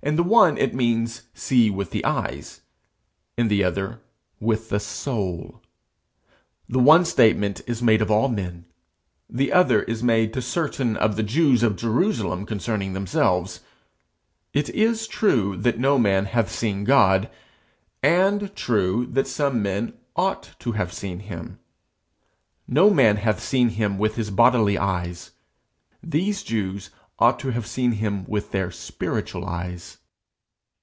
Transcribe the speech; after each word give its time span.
In 0.00 0.14
the 0.14 0.22
one 0.22 0.56
it 0.58 0.76
means 0.76 1.22
see 1.34 1.70
with 1.70 1.90
the 1.90 2.04
eyes; 2.04 2.60
in 3.36 3.48
the 3.48 3.64
other, 3.64 4.00
with 4.38 4.68
the 4.68 4.78
soul. 4.78 5.60
The 6.68 6.78
one 6.78 7.04
statement 7.04 7.62
is 7.66 7.82
made 7.82 8.00
of 8.00 8.08
all 8.08 8.28
men; 8.28 8.66
the 9.28 9.52
other 9.52 9.82
is 9.82 10.00
made 10.04 10.32
to 10.34 10.40
certain 10.40 10.96
of 10.96 11.16
the 11.16 11.24
Jews 11.24 11.64
of 11.64 11.74
Jerusalem 11.74 12.46
concerning 12.46 12.92
themselves. 12.92 13.58
It 14.54 14.68
is 14.70 15.08
true 15.08 15.56
that 15.56 15.80
no 15.80 15.98
man 15.98 16.26
hath 16.26 16.48
seen 16.48 16.84
God, 16.84 17.28
and 18.00 18.54
true 18.54 19.04
that 19.06 19.26
some 19.26 19.60
men 19.62 19.94
ought 20.14 20.54
to 20.60 20.72
have 20.72 20.92
seen 20.92 21.18
him. 21.18 21.58
No 22.68 22.88
man 22.90 23.16
hath 23.16 23.42
seen 23.42 23.70
him 23.70 23.98
with 23.98 24.14
his 24.14 24.30
bodily 24.30 24.78
eyes; 24.78 25.32
these 26.00 26.44
Jews 26.44 26.90
ought 27.20 27.40
to 27.40 27.50
have 27.50 27.66
seen 27.66 27.90
him 27.90 28.24
with 28.26 28.52
their 28.52 28.70
spiritual 28.70 29.44
eyes. 29.44 29.98